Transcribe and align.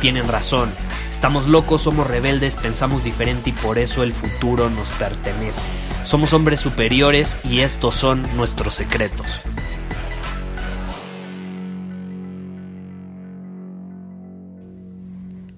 tienen 0.00 0.28
razón. 0.28 0.72
Estamos 1.10 1.46
locos, 1.46 1.82
somos 1.82 2.06
rebeldes, 2.06 2.56
pensamos 2.56 3.04
diferente 3.04 3.50
y 3.50 3.52
por 3.52 3.78
eso 3.78 4.02
el 4.02 4.12
futuro 4.12 4.70
nos 4.70 4.88
pertenece. 4.90 5.66
Somos 6.04 6.32
hombres 6.32 6.60
superiores 6.60 7.36
y 7.44 7.60
estos 7.60 7.94
son 7.94 8.24
nuestros 8.36 8.74
secretos. 8.74 9.42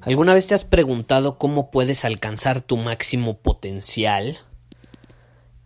¿Alguna 0.02 0.34
vez 0.34 0.46
te 0.46 0.54
has 0.54 0.64
preguntado 0.64 1.36
cómo 1.36 1.70
puedes 1.70 2.04
alcanzar 2.04 2.62
tu 2.62 2.76
máximo 2.78 3.36
potencial? 3.36 4.38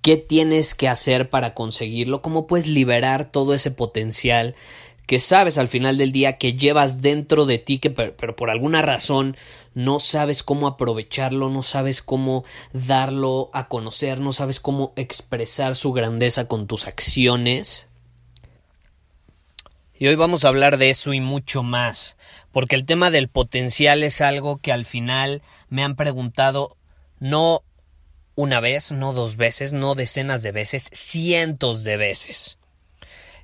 ¿Qué 0.02 0.16
tienes 0.16 0.74
que 0.74 0.88
hacer 0.88 1.30
para 1.30 1.54
conseguirlo? 1.54 2.20
¿Cómo 2.20 2.46
puedes 2.46 2.66
liberar 2.66 3.30
todo 3.30 3.54
ese 3.54 3.70
potencial 3.70 4.54
que 5.06 5.18
sabes 5.18 5.58
al 5.58 5.68
final 5.68 5.98
del 5.98 6.12
día 6.12 6.38
que 6.38 6.54
llevas 6.54 7.02
dentro 7.02 7.46
de 7.46 7.58
ti, 7.58 7.78
que 7.78 7.90
pero 7.90 8.36
por 8.36 8.50
alguna 8.50 8.82
razón 8.82 9.36
no 9.74 10.00
sabes 10.00 10.42
cómo 10.42 10.66
aprovecharlo, 10.66 11.50
no 11.50 11.62
sabes 11.62 12.00
cómo 12.00 12.44
darlo 12.72 13.50
a 13.52 13.68
conocer, 13.68 14.20
no 14.20 14.32
sabes 14.32 14.60
cómo 14.60 14.92
expresar 14.96 15.76
su 15.76 15.92
grandeza 15.92 16.48
con 16.48 16.66
tus 16.66 16.86
acciones. 16.86 17.88
Y 19.96 20.06
hoy 20.06 20.16
vamos 20.16 20.44
a 20.44 20.48
hablar 20.48 20.78
de 20.78 20.90
eso 20.90 21.12
y 21.12 21.20
mucho 21.20 21.62
más, 21.62 22.16
porque 22.52 22.74
el 22.74 22.84
tema 22.84 23.10
del 23.10 23.28
potencial 23.28 24.02
es 24.02 24.20
algo 24.20 24.58
que 24.58 24.72
al 24.72 24.84
final 24.84 25.42
me 25.68 25.84
han 25.84 25.96
preguntado 25.96 26.76
no 27.20 27.62
una 28.36 28.58
vez, 28.58 28.90
no 28.90 29.12
dos 29.12 29.36
veces, 29.36 29.72
no 29.72 29.94
decenas 29.94 30.42
de 30.42 30.50
veces, 30.50 30.90
cientos 30.92 31.84
de 31.84 31.96
veces 31.96 32.58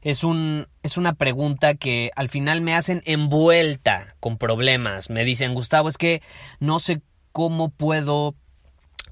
es, 0.03 0.25
un, 0.25 0.69
es 0.83 0.97
una 0.97 1.15
pregunta 1.15 1.75
que 1.75 2.11
al 2.17 2.29
final 2.29 2.61
me 2.61 2.75
hacen 2.75 3.03
envuelta 3.05 4.17
con 4.21 4.39
problemas. 4.39 5.11
Me 5.11 5.25
dicen, 5.25 5.55
Gustavo, 5.55 5.89
es 5.89 5.99
que 5.99 6.23
no 6.59 6.81
sé 6.81 7.03
cómo 7.33 7.71
puedo 7.71 8.35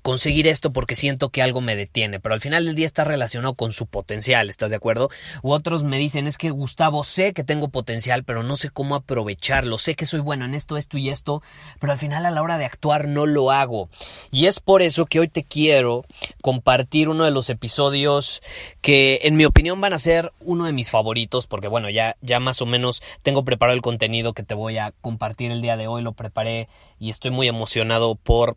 conseguir 0.03 0.47
esto 0.47 0.73
porque 0.73 0.95
siento 0.95 1.31
que 1.31 1.43
algo 1.43 1.61
me 1.61 1.77
detiene, 1.77 2.21
pero 2.21 2.35
al 2.35 2.41
final 2.41 2.65
del 2.65 2.75
día 2.75 2.87
está 2.87 3.05
relacionado 3.05 3.55
con 3.55 3.73
su 3.73 3.87
potencial, 3.87 4.51
¿estás 4.51 4.71
de 4.71 4.77
acuerdo? 4.77 5.11
U 5.43 5.53
otros 5.53 5.85
me 5.85 5.99
dicen, 5.99 6.27
es 6.27 6.39
que 6.39 6.51
Gustavo, 6.51 7.05
sé 7.05 7.33
que 7.33 7.45
tengo 7.45 7.69
potencial, 7.69 8.25
pero 8.25 8.43
no 8.43 8.57
sé 8.57 8.71
cómo 8.71 8.95
aprovecharlo, 8.95 9.79
sé 9.79 9.95
que 9.95 10.07
soy 10.07 10.21
bueno 10.21 10.45
en 10.45 10.55
esto, 10.55 10.77
esto 10.77 10.99
y 10.99 11.11
esto, 11.11 11.43
pero 11.81 11.93
al 11.93 11.99
final 11.99 12.27
a 12.27 12.31
la 12.31 12.43
hora 12.43 12.59
de 12.59 12.65
actuar 12.65 13.09
no 13.09 13.27
lo 13.27 13.51
hago. 13.51 13.89
Y 14.31 14.47
es 14.47 14.61
por 14.61 14.83
eso 14.83 15.07
que 15.07 15.21
hoy 15.21 15.29
te 15.29 15.45
quiero 15.45 16.05
compartir 16.43 17.09
uno 17.09 17.25
de 17.25 17.31
los 17.31 17.51
episodios 17.51 18.43
que 18.81 19.21
en 19.23 19.37
mi 19.37 19.45
opinión 19.45 19.81
van 19.81 19.93
a 19.93 19.99
ser 19.99 20.33
uno 20.41 20.65
de 20.65 20.73
mis 20.73 20.91
favoritos, 20.91 21.47
porque 21.47 21.69
bueno, 21.69 21.91
ya, 21.91 22.17
ya 22.21 22.41
más 22.41 22.63
o 22.63 22.67
menos 22.67 23.03
tengo 23.23 23.45
preparado 23.45 23.75
el 23.77 23.83
contenido 23.83 24.33
que 24.33 24.43
te 24.43 24.55
voy 24.55 24.79
a 24.79 24.93
compartir 25.01 25.51
el 25.51 25.63
día 25.63 25.77
de 25.77 25.87
hoy, 25.87 26.03
lo 26.03 26.13
preparé 26.13 26.69
y 26.99 27.11
estoy 27.11 27.31
muy 27.31 27.49
emocionado 27.49 28.15
por 28.15 28.57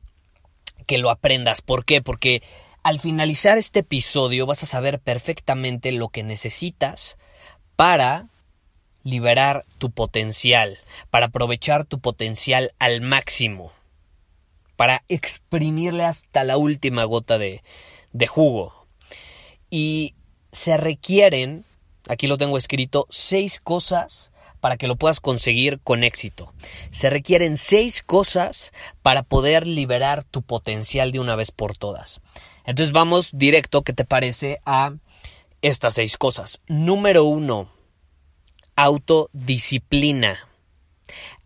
que 0.82 0.98
lo 0.98 1.10
aprendas. 1.10 1.62
¿Por 1.62 1.86
qué? 1.86 2.02
Porque 2.02 2.42
al 2.84 3.00
finalizar 3.00 3.58
este 3.58 3.80
episodio 3.80 4.46
vas 4.46 4.64
a 4.64 4.68
saber 4.68 5.00
perfectamente 5.00 5.92
lo 5.92 6.10
que 6.10 6.24
necesitas 6.24 7.18
para 7.76 8.28
liberar 9.04 9.66
tu 9.78 9.92
potencial, 9.92 10.80
para 11.10 11.28
aprovechar 11.28 11.86
tu 11.86 12.00
potencial 12.00 12.74
al 12.80 13.02
máximo, 13.02 13.72
para 14.76 15.04
exprimirle 15.08 16.06
hasta 16.06 16.44
la 16.44 16.58
última 16.58 17.04
gota 17.04 17.38
de, 17.38 17.64
de 18.14 18.28
jugo. 18.28 18.86
Y 19.70 20.16
se 20.52 20.78
requieren, 20.78 21.66
aquí 22.08 22.28
lo 22.28 22.38
tengo 22.38 22.58
escrito, 22.58 23.08
seis 23.10 23.60
cosas 23.60 24.31
para 24.62 24.78
que 24.78 24.88
lo 24.88 24.96
puedas 24.96 25.20
conseguir 25.20 25.82
con 25.84 26.06
éxito. 26.06 26.54
Se 26.92 27.10
requieren 27.10 27.58
seis 27.58 28.02
cosas 28.02 28.72
para 29.02 29.24
poder 29.24 29.68
liberar 29.68 30.24
tu 30.24 30.44
potencial 30.44 31.12
de 31.12 31.20
una 31.20 31.36
vez 31.36 31.52
por 31.52 31.76
todas. 31.76 32.22
Entonces 32.66 32.94
vamos 32.94 33.32
directo, 33.34 33.82
¿qué 33.82 33.92
te 33.92 34.06
parece? 34.06 34.62
A 34.66 34.94
estas 35.62 35.96
seis 35.96 36.16
cosas. 36.16 36.62
Número 36.68 37.26
uno, 37.26 37.70
autodisciplina. 38.76 40.38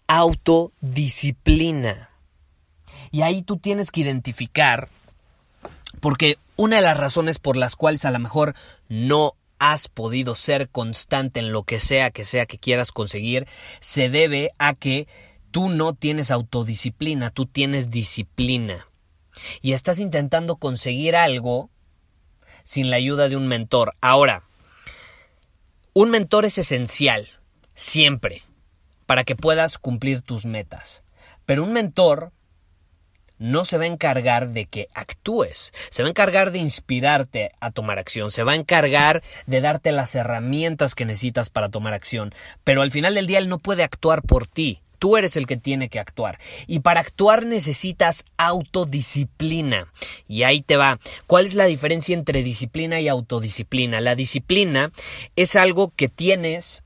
Autodisciplina. 0.08 2.09
Y 3.12 3.22
ahí 3.22 3.42
tú 3.42 3.58
tienes 3.58 3.92
que 3.92 4.02
identificar, 4.02 4.90
porque 6.02 6.38
una 6.58 6.78
de 6.78 6.81
las 6.81 7.00
razones 7.00 7.40
por 7.40 7.56
las 7.56 7.75
cuales 7.75 8.06
a 8.06 8.12
lo 8.12 8.20
mejor 8.20 8.56
no 8.90 9.36
has 9.60 9.88
podido 9.88 10.36
ser 10.36 10.70
constante 10.70 11.40
en 11.40 11.52
lo 11.52 11.64
que 11.64 11.80
sea 11.80 12.12
que 12.12 12.24
sea 12.24 12.46
que 12.46 12.58
quieras 12.58 12.92
conseguir 12.92 13.48
se 13.80 14.10
debe 14.10 14.52
a 14.58 14.74
que 14.74 15.08
tú 15.52 15.70
no 15.70 15.94
tienes 15.94 16.32
autodisciplina, 16.32 17.32
tú 17.32 17.46
tienes 17.46 17.90
disciplina. 17.90 18.88
Y 19.62 19.72
estás 19.72 20.00
intentando 20.00 20.58
conseguir 20.58 21.16
algo 21.16 21.70
sin 22.64 22.90
la 22.90 22.98
ayuda 22.98 23.30
de 23.30 23.38
un 23.38 23.48
mentor. 23.48 23.96
Ahora, 24.02 24.44
un 25.94 26.10
mentor 26.10 26.44
es 26.44 26.58
esencial, 26.58 27.30
siempre, 27.74 28.44
para 29.06 29.24
que 29.24 29.38
puedas 29.38 29.78
cumplir 29.78 30.22
tus 30.22 30.46
metas. 30.46 31.04
Pero 31.46 31.64
un 31.64 31.72
mentor 31.72 32.34
no 33.40 33.66
se 33.66 33.78
va 33.78 33.84
a 33.84 33.88
encargar 33.88 34.50
de 34.50 34.66
que 34.66 34.88
actúes, 34.94 35.73
se 35.90 36.03
va 36.03 36.07
a 36.07 36.12
encargar 36.12 36.51
de 36.51 36.59
inspirarte 36.59 37.51
a 37.59 37.72
tomar 37.72 38.00
acción, 38.00 38.31
se 38.31 38.44
va 38.44 38.53
a 38.53 38.56
encargar 38.56 39.23
de 39.46 39.62
darte 39.62 39.91
las 39.91 40.16
herramientas 40.16 40.96
que 40.96 41.06
necesitas 41.06 41.50
para 41.50 41.69
tomar 41.69 41.94
acción, 41.94 42.34
pero 42.63 42.81
al 42.81 42.91
final 42.91 43.16
del 43.16 43.28
día 43.28 43.40
él 43.40 43.50
no 43.50 43.59
puede 43.59 43.84
actuar 43.84 44.22
por 44.22 44.47
ti. 44.47 44.79
Tú 44.97 45.18
eres 45.18 45.35
el 45.35 45.45
que 45.45 45.57
tiene 45.57 45.90
que 45.90 46.00
actuar. 46.00 46.40
Y 46.68 46.79
para 46.79 47.01
actuar 47.01 47.45
necesitas 47.45 48.25
autodisciplina. 48.38 49.91
Y 50.28 50.44
ahí 50.44 50.62
te 50.62 50.78
va. 50.78 51.00
¿Cuál 51.28 51.45
es 51.45 51.53
la 51.53 51.66
diferencia 51.66 52.13
entre 52.16 52.44
disciplina 52.44 53.00
y 53.01 53.09
autodisciplina? 53.09 54.00
La 54.01 54.16
disciplina 54.16 54.91
es 55.35 55.57
algo 55.57 55.91
que 55.95 56.07
tienes 56.07 56.81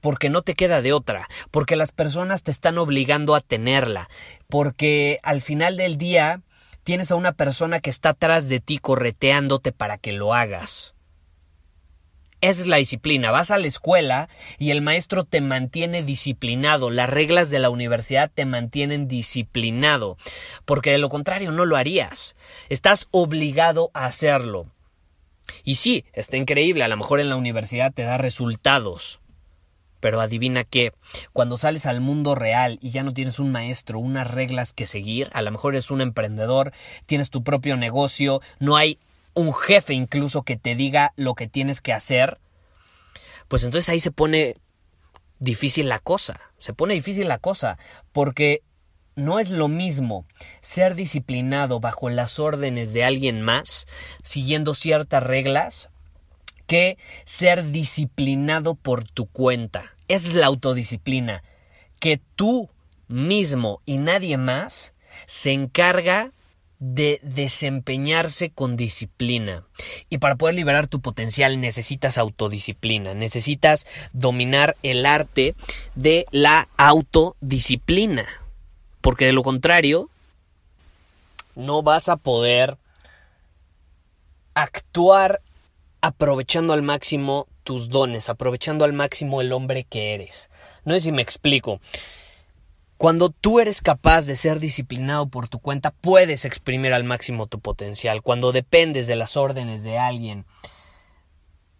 porque 0.00 0.30
no 0.30 0.42
te 0.42 0.54
queda 0.54 0.82
de 0.82 0.92
otra, 0.92 1.28
porque 1.50 1.76
las 1.76 1.92
personas 1.92 2.42
te 2.42 2.50
están 2.50 2.78
obligando 2.78 3.34
a 3.34 3.40
tenerla, 3.40 4.08
porque 4.48 5.18
al 5.22 5.40
final 5.40 5.76
del 5.76 5.98
día 5.98 6.42
tienes 6.84 7.10
a 7.10 7.16
una 7.16 7.32
persona 7.32 7.80
que 7.80 7.90
está 7.90 8.10
atrás 8.10 8.48
de 8.48 8.60
ti 8.60 8.78
correteándote 8.78 9.72
para 9.72 9.98
que 9.98 10.12
lo 10.12 10.34
hagas. 10.34 10.94
Esa 12.40 12.60
es 12.60 12.66
la 12.66 12.76
disciplina. 12.76 13.30
Vas 13.30 13.50
a 13.50 13.58
la 13.58 13.66
escuela 13.66 14.28
y 14.58 14.70
el 14.70 14.82
maestro 14.82 15.24
te 15.24 15.40
mantiene 15.40 16.02
disciplinado. 16.02 16.90
Las 16.90 17.08
reglas 17.08 17.50
de 17.50 17.58
la 17.58 17.70
universidad 17.70 18.30
te 18.32 18.44
mantienen 18.44 19.08
disciplinado. 19.08 20.18
Porque 20.64 20.90
de 20.90 20.98
lo 20.98 21.08
contrario 21.08 21.50
no 21.50 21.64
lo 21.64 21.76
harías. 21.76 22.36
Estás 22.68 23.08
obligado 23.10 23.90
a 23.94 24.04
hacerlo. 24.04 24.66
Y 25.64 25.76
sí, 25.76 26.04
está 26.12 26.36
increíble. 26.36 26.84
A 26.84 26.88
lo 26.88 26.96
mejor 26.96 27.20
en 27.20 27.30
la 27.30 27.36
universidad 27.36 27.92
te 27.92 28.02
da 28.02 28.18
resultados. 28.18 29.18
Pero 30.06 30.20
adivina 30.20 30.62
que 30.62 30.92
cuando 31.32 31.58
sales 31.58 31.84
al 31.84 32.00
mundo 32.00 32.36
real 32.36 32.78
y 32.80 32.90
ya 32.90 33.02
no 33.02 33.12
tienes 33.12 33.40
un 33.40 33.50
maestro, 33.50 33.98
unas 33.98 34.30
reglas 34.30 34.72
que 34.72 34.86
seguir, 34.86 35.28
a 35.32 35.42
lo 35.42 35.50
mejor 35.50 35.74
eres 35.74 35.90
un 35.90 36.00
emprendedor, 36.00 36.72
tienes 37.06 37.28
tu 37.28 37.42
propio 37.42 37.76
negocio, 37.76 38.40
no 38.60 38.76
hay 38.76 39.00
un 39.34 39.52
jefe 39.52 39.94
incluso 39.94 40.42
que 40.42 40.54
te 40.54 40.76
diga 40.76 41.12
lo 41.16 41.34
que 41.34 41.48
tienes 41.48 41.80
que 41.80 41.92
hacer, 41.92 42.38
pues 43.48 43.64
entonces 43.64 43.88
ahí 43.88 43.98
se 43.98 44.12
pone 44.12 44.54
difícil 45.40 45.88
la 45.88 45.98
cosa, 45.98 46.40
se 46.56 46.72
pone 46.72 46.94
difícil 46.94 47.26
la 47.26 47.38
cosa, 47.38 47.76
porque 48.12 48.62
no 49.16 49.40
es 49.40 49.50
lo 49.50 49.66
mismo 49.66 50.24
ser 50.60 50.94
disciplinado 50.94 51.80
bajo 51.80 52.10
las 52.10 52.38
órdenes 52.38 52.92
de 52.92 53.02
alguien 53.02 53.42
más, 53.42 53.88
siguiendo 54.22 54.72
ciertas 54.72 55.24
reglas, 55.24 55.90
que 56.68 56.96
ser 57.24 57.72
disciplinado 57.72 58.76
por 58.76 59.02
tu 59.02 59.26
cuenta. 59.26 59.95
Es 60.08 60.34
la 60.34 60.46
autodisciplina. 60.46 61.42
Que 61.98 62.20
tú 62.36 62.68
mismo 63.08 63.80
y 63.86 63.98
nadie 63.98 64.36
más 64.36 64.94
se 65.26 65.52
encarga 65.52 66.32
de 66.78 67.20
desempeñarse 67.22 68.50
con 68.50 68.76
disciplina. 68.76 69.64
Y 70.10 70.18
para 70.18 70.36
poder 70.36 70.54
liberar 70.54 70.88
tu 70.88 71.00
potencial 71.00 71.60
necesitas 71.60 72.18
autodisciplina, 72.18 73.14
necesitas 73.14 73.86
dominar 74.12 74.76
el 74.82 75.06
arte 75.06 75.54
de 75.94 76.26
la 76.32 76.68
autodisciplina. 76.76 78.26
Porque 79.00 79.26
de 79.26 79.32
lo 79.32 79.42
contrario, 79.42 80.10
no 81.54 81.82
vas 81.82 82.08
a 82.08 82.16
poder 82.16 82.76
actuar 84.54 85.40
aprovechando 86.00 86.72
al 86.72 86.82
máximo 86.82 87.46
tus 87.66 87.88
dones, 87.88 88.30
aprovechando 88.30 88.84
al 88.84 88.92
máximo 88.92 89.40
el 89.40 89.52
hombre 89.52 89.82
que 89.82 90.14
eres. 90.14 90.48
No 90.84 90.94
sé 90.94 91.00
si 91.00 91.12
me 91.12 91.20
explico. 91.20 91.80
Cuando 92.96 93.28
tú 93.28 93.58
eres 93.58 93.82
capaz 93.82 94.24
de 94.24 94.36
ser 94.36 94.60
disciplinado 94.60 95.26
por 95.26 95.48
tu 95.48 95.58
cuenta, 95.58 95.90
puedes 95.90 96.44
exprimir 96.44 96.94
al 96.94 97.02
máximo 97.02 97.48
tu 97.48 97.58
potencial. 97.58 98.22
Cuando 98.22 98.52
dependes 98.52 99.08
de 99.08 99.16
las 99.16 99.36
órdenes 99.36 99.82
de 99.82 99.98
alguien 99.98 100.46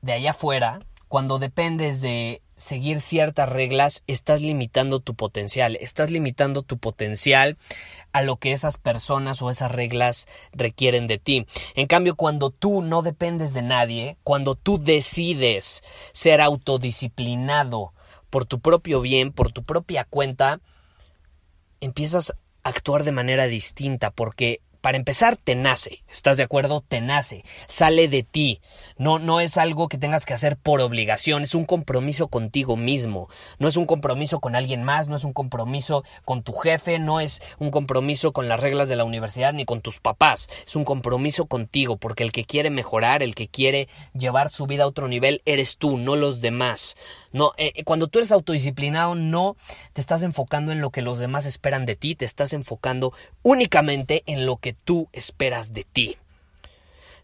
de 0.02 0.12
allá 0.12 0.32
afuera, 0.32 0.80
cuando 1.06 1.38
dependes 1.38 2.00
de 2.00 2.42
seguir 2.56 3.00
ciertas 3.00 3.48
reglas, 3.48 4.02
estás 4.06 4.40
limitando 4.40 5.00
tu 5.00 5.14
potencial. 5.14 5.76
Estás 5.80 6.10
limitando 6.10 6.62
tu 6.62 6.78
potencial 6.78 7.56
a 8.12 8.22
lo 8.22 8.36
que 8.36 8.52
esas 8.52 8.78
personas 8.78 9.42
o 9.42 9.50
esas 9.50 9.70
reglas 9.70 10.26
requieren 10.52 11.06
de 11.06 11.18
ti. 11.18 11.46
En 11.74 11.86
cambio, 11.86 12.16
cuando 12.16 12.50
tú 12.50 12.82
no 12.82 13.02
dependes 13.02 13.52
de 13.52 13.62
nadie, 13.62 14.16
cuando 14.22 14.54
tú 14.54 14.82
decides 14.82 15.84
ser 16.12 16.40
autodisciplinado 16.40 17.92
por 18.30 18.46
tu 18.46 18.60
propio 18.60 19.00
bien, 19.00 19.32
por 19.32 19.52
tu 19.52 19.62
propia 19.62 20.04
cuenta, 20.04 20.60
empiezas 21.80 22.30
a 22.62 22.70
actuar 22.70 23.04
de 23.04 23.12
manera 23.12 23.46
distinta 23.46 24.10
porque 24.10 24.60
para 24.86 24.98
empezar, 24.98 25.36
te 25.36 25.56
nace. 25.56 26.04
¿Estás 26.08 26.36
de 26.36 26.44
acuerdo? 26.44 26.80
Te 26.86 27.00
nace. 27.00 27.42
Sale 27.66 28.06
de 28.06 28.22
ti. 28.22 28.60
No, 28.98 29.18
no 29.18 29.40
es 29.40 29.58
algo 29.58 29.88
que 29.88 29.98
tengas 29.98 30.24
que 30.24 30.32
hacer 30.32 30.56
por 30.56 30.80
obligación. 30.80 31.42
Es 31.42 31.56
un 31.56 31.64
compromiso 31.64 32.28
contigo 32.28 32.76
mismo. 32.76 33.28
No 33.58 33.66
es 33.66 33.76
un 33.76 33.86
compromiso 33.86 34.38
con 34.38 34.54
alguien 34.54 34.84
más. 34.84 35.08
No 35.08 35.16
es 35.16 35.24
un 35.24 35.32
compromiso 35.32 36.04
con 36.24 36.44
tu 36.44 36.52
jefe. 36.52 37.00
No 37.00 37.18
es 37.18 37.42
un 37.58 37.72
compromiso 37.72 38.32
con 38.32 38.48
las 38.48 38.60
reglas 38.60 38.88
de 38.88 38.94
la 38.94 39.02
universidad 39.02 39.52
ni 39.52 39.64
con 39.64 39.80
tus 39.80 39.98
papás. 39.98 40.48
Es 40.64 40.76
un 40.76 40.84
compromiso 40.84 41.46
contigo. 41.46 41.96
Porque 41.96 42.22
el 42.22 42.30
que 42.30 42.44
quiere 42.44 42.70
mejorar, 42.70 43.24
el 43.24 43.34
que 43.34 43.48
quiere 43.48 43.88
llevar 44.14 44.50
su 44.50 44.68
vida 44.68 44.84
a 44.84 44.86
otro 44.86 45.08
nivel, 45.08 45.42
eres 45.46 45.78
tú, 45.78 45.98
no 45.98 46.14
los 46.14 46.40
demás. 46.40 46.94
No, 47.36 47.52
eh, 47.58 47.72
eh, 47.74 47.84
cuando 47.84 48.06
tú 48.06 48.18
eres 48.18 48.32
autodisciplinado, 48.32 49.14
no 49.14 49.58
te 49.92 50.00
estás 50.00 50.22
enfocando 50.22 50.72
en 50.72 50.80
lo 50.80 50.88
que 50.88 51.02
los 51.02 51.18
demás 51.18 51.44
esperan 51.44 51.84
de 51.84 51.94
ti, 51.94 52.14
te 52.14 52.24
estás 52.24 52.54
enfocando 52.54 53.12
únicamente 53.42 54.22
en 54.24 54.46
lo 54.46 54.56
que 54.56 54.72
tú 54.72 55.10
esperas 55.12 55.74
de 55.74 55.84
ti. 55.84 56.16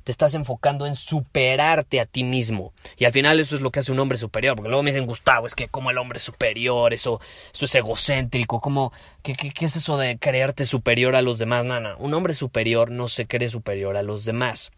Te 0.04 0.12
estás 0.12 0.34
enfocando 0.34 0.84
en 0.84 0.96
superarte 0.96 1.98
a 1.98 2.04
ti 2.04 2.24
mismo. 2.24 2.74
Y 2.98 3.06
al 3.06 3.12
final 3.12 3.40
eso 3.40 3.56
es 3.56 3.62
lo 3.62 3.70
que 3.70 3.80
hace 3.80 3.90
un 3.90 4.00
hombre 4.00 4.18
superior. 4.18 4.54
Porque 4.54 4.68
luego 4.68 4.82
me 4.82 4.90
dicen, 4.90 5.06
Gustavo, 5.06 5.46
es 5.46 5.54
que 5.54 5.68
como 5.68 5.90
el 5.90 5.96
hombre 5.96 6.20
superior, 6.20 6.92
eso, 6.92 7.18
es 7.58 7.74
egocéntrico. 7.74 8.60
Como, 8.60 8.92
¿qué, 9.22 9.32
qué, 9.32 9.64
es 9.64 9.76
eso 9.76 9.96
de 9.96 10.18
creerte 10.18 10.66
superior 10.66 11.16
a 11.16 11.22
los 11.22 11.38
demás? 11.38 11.64
Nana, 11.64 11.96
un 11.98 12.12
hombre 12.12 12.34
superior 12.34 12.90
no 12.90 13.08
se 13.08 13.26
cree 13.26 13.48
superior 13.48 13.96
a 13.96 14.02
los 14.02 14.26
demás. 14.26 14.72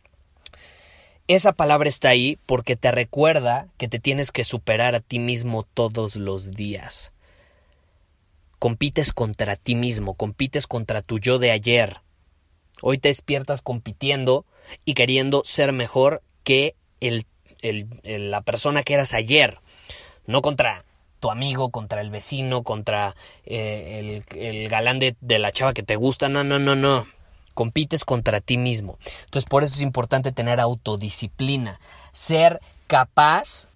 Esa 1.26 1.52
palabra 1.52 1.88
está 1.88 2.10
ahí 2.10 2.38
porque 2.44 2.76
te 2.76 2.92
recuerda 2.92 3.68
que 3.78 3.88
te 3.88 3.98
tienes 3.98 4.30
que 4.30 4.44
superar 4.44 4.94
a 4.94 5.00
ti 5.00 5.18
mismo 5.18 5.62
todos 5.62 6.16
los 6.16 6.52
días. 6.52 7.12
Compites 8.58 9.14
contra 9.14 9.56
ti 9.56 9.74
mismo, 9.74 10.14
compites 10.14 10.66
contra 10.66 11.00
tu 11.00 11.18
yo 11.18 11.38
de 11.38 11.50
ayer. 11.50 12.00
Hoy 12.82 12.98
te 12.98 13.08
despiertas 13.08 13.62
compitiendo 13.62 14.44
y 14.84 14.92
queriendo 14.92 15.42
ser 15.46 15.72
mejor 15.72 16.22
que 16.42 16.74
el, 17.00 17.24
la 18.02 18.42
persona 18.42 18.82
que 18.82 18.92
eras 18.92 19.14
ayer. 19.14 19.60
No 20.26 20.42
contra 20.42 20.84
tu 21.20 21.30
amigo, 21.30 21.70
contra 21.70 22.02
el 22.02 22.10
vecino, 22.10 22.62
contra 22.64 23.16
eh, 23.46 24.22
el, 24.28 24.38
el, 24.38 24.68
galán 24.68 24.98
de, 24.98 25.16
de 25.22 25.38
la 25.38 25.52
chava 25.52 25.72
que 25.72 25.82
te 25.82 25.96
gusta. 25.96 26.28
No, 26.28 26.44
no, 26.44 26.58
no, 26.58 26.76
no 26.76 27.13
compites 27.54 28.04
contra 28.04 28.40
ti 28.40 28.58
mismo. 28.58 28.98
Entonces 29.24 29.48
por 29.48 29.64
eso 29.64 29.74
es 29.74 29.80
importante 29.80 30.32
tener 30.32 30.60
autodisciplina, 30.60 31.80
ser 32.12 32.60
capaz 32.86 33.68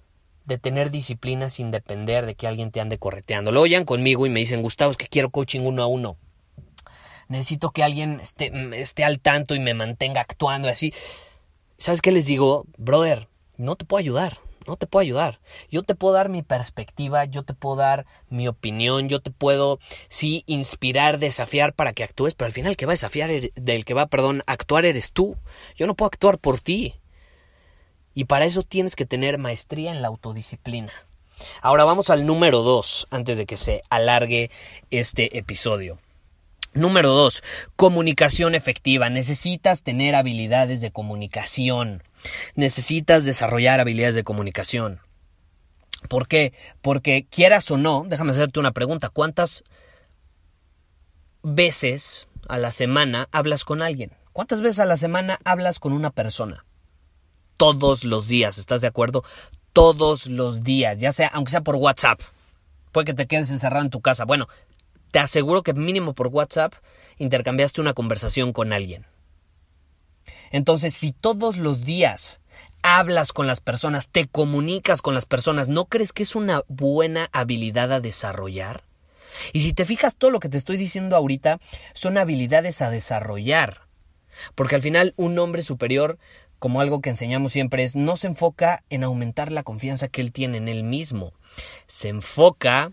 de 0.45 0.59
tener 0.59 0.91
disciplina 0.91 1.49
sin 1.49 1.71
depender 1.71 2.27
de 2.27 2.35
que 2.35 2.47
alguien 2.47 2.71
te 2.71 2.81
ande 2.81 2.99
correteando. 2.99 3.53
Lo 3.53 3.61
oyan 3.61 3.85
conmigo 3.85 4.27
y 4.27 4.31
me 4.31 4.41
dicen, 4.41 4.63
Gustavo, 4.63 4.91
es 4.91 4.97
que 4.97 5.07
quiero 5.07 5.31
coaching 5.31 5.61
uno 5.61 5.83
a 5.83 5.87
uno. 5.87 6.17
Necesito 7.29 7.71
que 7.71 7.83
alguien 7.83 8.21
esté, 8.21 8.51
esté 8.81 9.05
al 9.05 9.21
tanto 9.21 9.55
y 9.55 9.61
me 9.61 9.75
mantenga 9.75 10.23
actuando 10.23 10.69
así. 10.69 10.93
¿Sabes 11.77 12.01
qué 12.01 12.13
les 12.13 12.25
digo? 12.27 12.65
Brother, 12.79 13.29
no 13.59 13.77
te 13.77 13.85
puedo 13.85 14.01
ayudar 14.01 14.48
no 14.69 14.77
te 14.77 14.87
puedo 14.87 15.03
ayudar. 15.03 15.41
Yo 15.71 15.83
te 15.83 15.95
puedo 15.95 16.15
dar 16.15 16.29
mi 16.29 16.43
perspectiva, 16.43 17.25
yo 17.25 17.43
te 17.43 17.55
puedo 17.55 17.77
dar 17.77 18.07
mi 18.29 18.47
opinión, 18.47 19.09
yo 19.09 19.21
te 19.21 19.31
puedo, 19.31 19.81
sí, 20.09 20.45
inspirar, 20.47 21.19
desafiar 21.19 21.73
para 21.73 21.93
que 21.93 22.05
actúes, 22.05 22.35
pero 22.35 22.47
al 22.47 22.53
final 22.53 22.71
el 22.71 22.77
que 22.77 22.87
va 22.87 22.93
a 22.93 22.95
desafiar, 22.95 23.31
del 23.31 23.85
que 23.85 23.95
va, 23.95 24.07
perdón, 24.07 24.43
a 24.47 24.53
actuar 24.53 24.85
eres 24.85 25.13
tú. 25.13 25.37
Yo 25.77 25.87
no 25.87 25.95
puedo 25.95 26.09
actuar 26.09 26.39
por 26.39 26.61
ti. 26.61 26.95
Y 28.15 28.25
para 28.25 28.45
eso 28.45 28.63
tienes 28.63 28.95
que 28.95 29.07
tener 29.07 29.39
maestría 29.39 29.91
en 29.91 30.03
la 30.03 30.09
autodisciplina. 30.09 30.93
Ahora 31.63 31.85
vamos 31.85 32.11
al 32.11 32.27
número 32.27 32.63
dos, 32.63 33.07
antes 33.11 33.39
de 33.39 33.47
que 33.47 33.57
se 33.57 33.83
alargue 33.91 34.51
este 34.91 35.39
episodio. 35.39 35.99
Número 36.75 37.11
dos, 37.11 37.43
comunicación 37.77 38.55
efectiva. 38.55 39.09
Necesitas 39.09 39.83
tener 39.83 40.15
habilidades 40.15 40.81
de 40.81 40.91
comunicación. 40.91 42.03
Necesitas 42.55 43.25
desarrollar 43.25 43.81
habilidades 43.81 44.15
de 44.15 44.25
comunicación. 44.25 45.01
¿Por 46.09 46.29
qué? 46.29 46.53
Porque 46.81 47.27
quieras 47.29 47.71
o 47.71 47.77
no, 47.77 48.05
déjame 48.07 48.31
hacerte 48.31 48.61
una 48.61 48.73
pregunta. 48.73 49.09
¿Cuántas 49.09 49.65
veces 51.43 52.29
a 52.49 52.59
la 52.59 52.71
semana 52.73 53.29
hablas 53.33 53.65
con 53.65 53.83
alguien? 53.83 54.13
¿Cuántas 54.33 54.61
veces 54.61 54.79
a 54.79 54.85
la 54.85 54.97
semana 54.97 55.41
hablas 55.45 55.81
con 55.81 55.93
una 55.93 56.11
persona? 56.11 56.65
Todos 57.57 58.05
los 58.05 58.29
días, 58.29 58.59
¿estás 58.59 58.81
de 58.83 58.87
acuerdo? 58.87 59.25
Todos 59.73 60.27
los 60.27 60.63
días, 60.63 60.97
ya 60.99 61.11
sea, 61.11 61.29
aunque 61.29 61.51
sea 61.51 61.63
por 61.63 61.77
WhatsApp. 61.77 62.21
Puede 62.93 63.07
que 63.07 63.15
te 63.15 63.27
quedes 63.27 63.51
encerrado 63.51 63.85
en 63.85 63.91
tu 63.91 64.01
casa. 64.01 64.25
Bueno, 64.25 64.49
te 65.11 65.19
aseguro 65.19 65.63
que 65.63 65.75
mínimo 65.75 66.15
por 66.15 66.29
WhatsApp 66.29 66.75
intercambiaste 67.19 67.81
una 67.81 67.95
conversación 67.95 68.53
con 68.53 68.73
alguien. 68.73 69.07
Entonces, 70.51 70.95
si 70.95 71.13
todos 71.13 71.57
los 71.57 71.85
días 71.85 72.41
hablas 72.83 73.33
con 73.33 73.47
las 73.47 73.61
personas, 73.61 74.09
te 74.09 74.27
comunicas 74.27 75.03
con 75.03 75.15
las 75.15 75.27
personas, 75.27 75.69
¿no 75.69 75.87
crees 75.87 76.13
que 76.13 76.23
es 76.23 76.35
una 76.35 76.63
buena 76.69 77.29
habilidad 77.33 77.93
a 77.93 78.01
desarrollar? 78.01 78.85
Y 79.53 79.61
si 79.61 79.73
te 79.73 79.85
fijas, 79.85 80.17
todo 80.17 80.31
lo 80.31 80.41
que 80.41 80.49
te 80.49 80.59
estoy 80.59 80.77
diciendo 80.77 81.17
ahorita 81.17 81.61
son 81.93 82.19
habilidades 82.19 82.83
a 82.83 82.91
desarrollar. 82.91 83.83
Porque 84.55 84.75
al 84.75 84.83
final 84.83 85.15
un 85.17 85.39
hombre 85.39 85.63
superior, 85.63 86.19
como 86.59 86.81
algo 86.81 87.01
que 87.01 87.11
enseñamos 87.11 87.53
siempre, 87.53 87.85
es 87.85 87.97
no 87.97 88.17
se 88.17 88.29
enfoca 88.29 88.85
en 88.91 89.05
aumentar 89.05 89.53
la 89.53 89.63
confianza 89.63 90.09
que 90.09 90.21
él 90.21 90.33
tiene 90.33 90.59
en 90.59 90.69
él 90.69 90.85
mismo. 90.85 91.33
Se 91.87 92.09
enfoca 92.09 92.93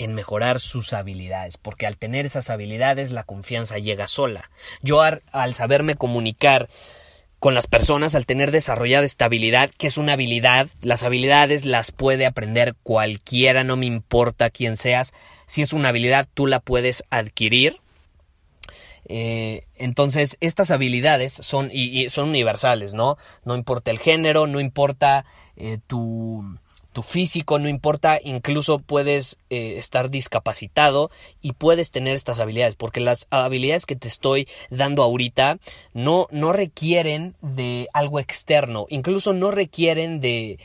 en 0.00 0.14
mejorar 0.14 0.60
sus 0.60 0.94
habilidades, 0.94 1.58
porque 1.58 1.86
al 1.86 1.98
tener 1.98 2.24
esas 2.24 2.48
habilidades 2.48 3.10
la 3.10 3.22
confianza 3.22 3.76
llega 3.76 4.06
sola. 4.06 4.50
Yo 4.80 5.02
al, 5.02 5.54
saberme 5.54 5.94
comunicar 5.94 6.70
con 7.38 7.54
las 7.54 7.66
personas, 7.66 8.14
al 8.14 8.24
tener 8.24 8.50
desarrollada 8.50 9.04
esta 9.04 9.26
habilidad, 9.26 9.70
que 9.76 9.88
es 9.88 9.98
una 9.98 10.14
habilidad, 10.14 10.68
las 10.80 11.02
habilidades 11.02 11.66
las 11.66 11.92
puede 11.92 12.24
aprender 12.24 12.74
cualquiera, 12.82 13.62
no 13.62 13.76
me 13.76 13.84
importa 13.84 14.48
quién 14.48 14.78
seas, 14.78 15.12
si 15.44 15.60
es 15.60 15.74
una 15.74 15.90
habilidad 15.90 16.26
tú 16.32 16.46
la 16.46 16.60
puedes 16.60 17.04
adquirir. 17.10 17.78
Eh, 19.04 19.66
entonces, 19.74 20.38
estas 20.40 20.70
habilidades 20.70 21.34
son, 21.34 21.68
y, 21.70 22.08
son 22.08 22.30
universales, 22.30 22.94
¿no? 22.94 23.18
No 23.44 23.54
importa 23.54 23.90
el 23.90 23.98
género, 23.98 24.46
no 24.46 24.60
importa 24.60 25.26
eh, 25.56 25.78
tu, 25.86 26.58
tu 26.92 27.02
físico, 27.02 27.58
no 27.58 27.68
importa, 27.68 28.18
incluso 28.22 28.78
puedes 28.78 29.38
eh, 29.48 29.74
estar 29.76 30.10
discapacitado 30.10 31.10
y 31.40 31.52
puedes 31.52 31.90
tener 31.90 32.14
estas 32.14 32.40
habilidades, 32.40 32.76
porque 32.76 33.00
las 33.00 33.26
habilidades 33.30 33.86
que 33.86 33.96
te 33.96 34.08
estoy 34.08 34.48
dando 34.70 35.02
ahorita 35.02 35.58
no, 35.92 36.26
no 36.30 36.52
requieren 36.52 37.36
de 37.42 37.88
algo 37.92 38.18
externo, 38.18 38.86
incluso 38.88 39.32
no 39.32 39.50
requieren 39.50 40.20
de, 40.20 40.58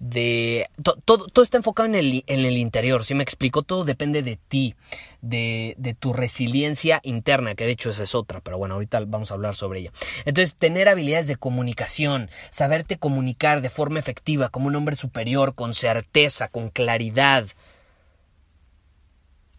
de 0.00 0.70
todo, 1.04 1.26
todo 1.26 1.42
está 1.44 1.58
enfocado 1.58 1.86
en 1.86 1.94
el, 1.94 2.24
en 2.26 2.40
el 2.40 2.56
interior, 2.56 3.04
si 3.04 3.14
me 3.14 3.22
explico, 3.22 3.62
todo 3.62 3.84
depende 3.84 4.22
de 4.22 4.36
ti, 4.36 4.74
de, 5.20 5.74
de, 5.76 5.92
tu 5.92 6.14
resiliencia 6.14 7.00
interna, 7.04 7.54
que 7.54 7.66
de 7.66 7.72
hecho 7.72 7.90
esa 7.90 8.04
es 8.04 8.14
otra, 8.14 8.40
pero 8.40 8.56
bueno, 8.56 8.74
ahorita 8.74 9.00
vamos 9.06 9.30
a 9.30 9.34
hablar 9.34 9.54
sobre 9.54 9.80
ella. 9.80 9.92
Entonces, 10.24 10.56
tener 10.56 10.88
habilidades 10.88 11.26
de 11.26 11.36
comunicación, 11.36 12.30
saberte 12.50 12.96
comunicar 12.96 13.60
de 13.60 13.68
forma 13.68 13.98
efectiva, 13.98 14.48
como 14.48 14.68
un 14.68 14.76
hombre 14.76 14.96
superior, 14.96 15.54
con 15.54 15.74
certeza, 15.74 16.48
con 16.48 16.70
claridad. 16.70 17.46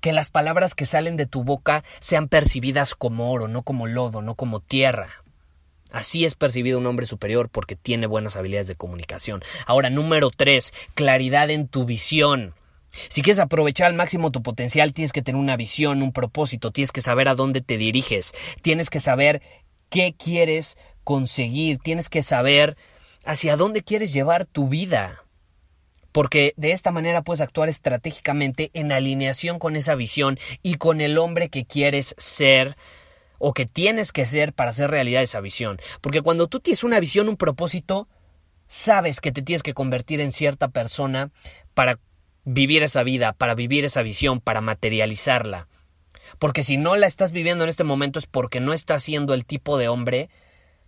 que 0.01 0.13
las 0.13 0.31
palabras 0.31 0.73
que 0.73 0.87
salen 0.87 1.15
de 1.15 1.27
tu 1.27 1.43
boca 1.43 1.83
sean 1.99 2.27
percibidas 2.27 2.95
como 2.95 3.31
oro, 3.31 3.47
no 3.47 3.61
como 3.61 3.85
lodo, 3.85 4.23
no 4.23 4.33
como 4.33 4.59
tierra. 4.59 5.20
Así 5.91 6.25
es 6.25 6.35
percibido 6.35 6.79
un 6.79 6.85
hombre 6.87 7.05
superior 7.05 7.49
porque 7.49 7.75
tiene 7.75 8.07
buenas 8.07 8.35
habilidades 8.35 8.67
de 8.67 8.75
comunicación. 8.75 9.43
Ahora, 9.65 9.89
número 9.89 10.29
tres, 10.29 10.73
claridad 10.93 11.49
en 11.49 11.67
tu 11.67 11.85
visión. 11.85 12.53
Si 13.09 13.21
quieres 13.21 13.39
aprovechar 13.39 13.87
al 13.87 13.93
máximo 13.93 14.31
tu 14.31 14.41
potencial, 14.41 14.93
tienes 14.93 15.11
que 15.11 15.21
tener 15.21 15.39
una 15.39 15.57
visión, 15.57 16.01
un 16.01 16.11
propósito, 16.11 16.71
tienes 16.71 16.91
que 16.91 17.01
saber 17.01 17.27
a 17.27 17.35
dónde 17.35 17.61
te 17.61 17.77
diriges, 17.77 18.33
tienes 18.61 18.89
que 18.89 18.99
saber 18.99 19.41
qué 19.89 20.13
quieres 20.17 20.77
conseguir, 21.03 21.77
tienes 21.79 22.09
que 22.09 22.21
saber 22.21 22.77
hacia 23.23 23.55
dónde 23.55 23.81
quieres 23.81 24.13
llevar 24.13 24.45
tu 24.45 24.67
vida. 24.67 25.23
Porque 26.11 26.53
de 26.57 26.71
esta 26.71 26.91
manera 26.91 27.21
puedes 27.21 27.41
actuar 27.41 27.69
estratégicamente 27.69 28.69
en 28.73 28.91
alineación 28.91 29.59
con 29.59 29.77
esa 29.77 29.95
visión 29.95 30.37
y 30.61 30.75
con 30.75 30.99
el 30.99 31.17
hombre 31.17 31.49
que 31.49 31.65
quieres 31.65 32.15
ser 32.17 32.75
o 33.41 33.53
que 33.53 33.65
tienes 33.65 34.11
que 34.11 34.25
ser 34.25 34.53
para 34.53 34.69
hacer 34.69 34.91
realidad 34.91 35.23
esa 35.23 35.41
visión. 35.41 35.79
Porque 35.99 36.21
cuando 36.21 36.47
tú 36.47 36.59
tienes 36.59 36.83
una 36.83 36.99
visión, 36.99 37.27
un 37.27 37.37
propósito, 37.37 38.07
sabes 38.67 39.19
que 39.19 39.31
te 39.31 39.41
tienes 39.41 39.63
que 39.63 39.73
convertir 39.73 40.21
en 40.21 40.31
cierta 40.31 40.67
persona 40.67 41.31
para 41.73 41.99
vivir 42.45 42.83
esa 42.83 43.01
vida, 43.01 43.33
para 43.33 43.55
vivir 43.55 43.83
esa 43.83 44.03
visión, 44.03 44.41
para 44.41 44.61
materializarla. 44.61 45.67
Porque 46.37 46.63
si 46.63 46.77
no 46.77 46.95
la 46.95 47.07
estás 47.07 47.31
viviendo 47.31 47.63
en 47.63 47.71
este 47.71 47.83
momento 47.83 48.19
es 48.19 48.27
porque 48.27 48.59
no 48.59 48.73
estás 48.73 49.03
siendo 49.03 49.33
el 49.33 49.45
tipo 49.45 49.77
de 49.79 49.87
hombre 49.87 50.29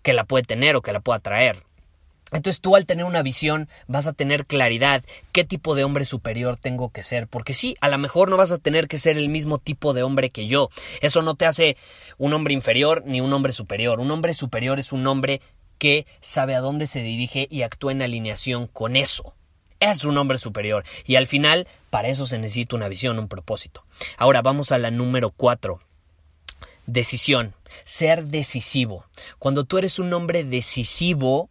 que 0.04 0.14
la 0.14 0.24
puede 0.24 0.44
tener 0.44 0.76
o 0.76 0.84
que 0.84 0.94
la 0.94 1.00
pueda 1.00 1.20
traer. 1.20 1.64
Entonces 2.34 2.60
tú 2.60 2.76
al 2.76 2.86
tener 2.86 3.06
una 3.06 3.22
visión 3.22 3.70
vas 3.88 4.08
a 4.08 4.14
tener 4.14 4.46
claridad 4.46 5.04
qué 5.32 5.44
tipo 5.44 5.76
de 5.76 5.84
hombre 5.84 6.04
superior 6.06 6.58
tengo 6.58 6.90
que 6.90 7.04
ser, 7.04 7.28
porque 7.28 7.54
sí, 7.54 7.76
a 7.80 7.90
lo 7.90 7.98
mejor 7.98 8.30
no 8.30 8.38
vas 8.38 8.52
a 8.52 8.58
tener 8.58 8.88
que 8.88 8.98
ser 8.98 9.18
el 9.18 9.30
mismo 9.30 9.60
tipo 9.60 9.94
de 9.94 10.04
hombre 10.04 10.30
que 10.30 10.48
yo. 10.48 10.70
Eso 11.02 11.22
no 11.22 11.36
te 11.36 11.46
hace 11.46 11.78
un 12.18 12.34
hombre 12.34 12.54
inferior 12.54 13.04
ni 13.06 13.22
un 13.22 13.32
hombre 13.34 13.54
superior. 13.54 14.00
Un 14.00 14.12
hombre 14.12 14.34
superior 14.34 14.80
es 14.80 14.92
un 14.92 15.06
hombre 15.08 15.42
que 15.78 16.06
sabe 16.22 16.56
a 16.56 16.62
dónde 16.62 16.88
se 16.88 17.04
dirige 17.04 17.48
y 17.50 17.62
actúa 17.62 17.92
en 17.92 18.02
alineación 18.02 18.68
con 18.68 18.96
eso 18.96 19.34
es 19.92 20.06
un 20.06 20.18
hombre 20.18 20.38
superior. 20.38 20.84
Y 21.06 21.16
al 21.16 21.28
final, 21.28 21.68
para 21.90 22.08
eso 22.08 22.26
se 22.26 22.40
necesita 22.40 22.76
una 22.76 22.88
visión, 22.88 23.20
un 23.20 23.28
propósito. 23.28 23.84
Ahora 24.18 24.42
vamos 24.42 24.72
a 24.72 24.78
la 24.78 24.92
número 24.92 25.32
cuatro. 25.32 25.82
Decisión. 26.86 27.54
Ser 27.84 28.26
decisivo. 28.26 29.06
Cuando 29.40 29.64
tú 29.66 29.78
eres 29.78 30.00
un 30.00 30.14
hombre 30.14 30.44
decisivo, 30.44 31.50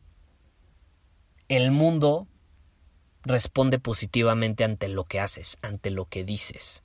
el 1.52 1.70
mundo 1.70 2.26
responde 3.24 3.78
positivamente 3.78 4.64
ante 4.64 4.88
lo 4.88 5.04
que 5.04 5.20
haces, 5.20 5.58
ante 5.62 5.90
lo 5.90 6.06
que 6.06 6.24
dices, 6.24 6.82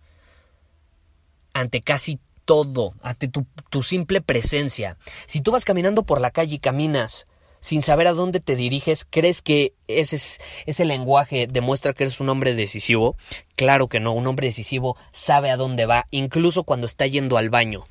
ante 1.53 1.81
casi 1.81 2.19
todo, 2.45 2.93
ante 3.01 3.27
tu, 3.27 3.83
simple 3.83 4.21
presencia. 4.21 4.97
Si 5.25 5.41
tú 5.41 5.51
vas 5.51 5.65
caminando 5.65 6.03
por 6.03 6.21
la 6.21 6.31
calle 6.31 6.55
y 6.55 6.59
caminas 6.59 7.27
sin 7.59 7.81
saber 7.81 8.07
a 8.07 8.13
dónde 8.13 8.39
te 8.39 8.55
diriges, 8.55 9.05
¿crees 9.09 9.41
que 9.41 9.73
ese, 9.87 10.17
ese 10.65 10.85
lenguaje 10.85 11.47
demuestra 11.47 11.93
que 11.93 12.03
eres 12.03 12.19
un 12.19 12.29
hombre 12.29 12.53
decisivo? 12.53 13.15
Claro 13.55 13.87
que 13.87 13.99
no, 13.99 14.11
un 14.11 14.27
hombre 14.27 14.47
decisivo 14.47 14.95
sabe 15.11 15.49
a 15.49 15.57
dónde 15.57 15.85
va, 15.85 16.05
incluso 16.11 16.63
cuando 16.63 16.87
está 16.87 17.07
yendo 17.07 17.37
al 17.37 17.49
baño. 17.49 17.85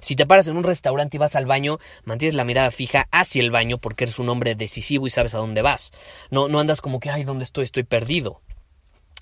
Si 0.00 0.16
te 0.16 0.26
paras 0.26 0.48
en 0.48 0.56
un 0.56 0.64
restaurante 0.64 1.16
y 1.16 1.20
vas 1.20 1.36
al 1.36 1.46
baño, 1.46 1.78
mantienes 2.04 2.34
la 2.34 2.44
mirada 2.44 2.70
fija 2.70 3.08
hacia 3.10 3.42
el 3.42 3.50
baño 3.50 3.78
porque 3.78 4.04
eres 4.04 4.18
un 4.18 4.28
hombre 4.28 4.54
decisivo 4.54 5.06
y 5.06 5.10
sabes 5.10 5.34
a 5.34 5.38
dónde 5.38 5.62
vas. 5.62 5.92
No, 6.30 6.48
no 6.48 6.60
andas 6.60 6.80
como 6.80 7.00
que, 7.00 7.10
ay, 7.10 7.24
¿dónde 7.24 7.44
estoy? 7.44 7.64
Estoy 7.64 7.84
perdido 7.84 8.40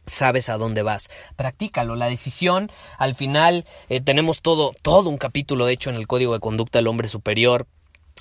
sabes 0.07 0.49
a 0.49 0.59
dónde 0.59 0.83
vas. 0.83 1.09
Practícalo. 1.37 1.95
La 1.95 2.09
decisión, 2.09 2.71
al 2.99 3.15
final, 3.15 3.65
eh, 3.89 4.01
tenemos 4.01 4.43
todo, 4.43 4.73
todo 4.83 5.09
un 5.09 5.19
capítulo 5.19 5.69
hecho 5.69 5.89
en 5.91 5.97
el 5.97 6.09
Código 6.09 6.33
de 6.33 6.41
Conducta 6.41 6.79
del 6.79 6.89
Hombre 6.89 7.07
Superior 7.07 7.67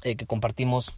eh, 0.04 0.16
que 0.16 0.26
compartimos 0.26 0.98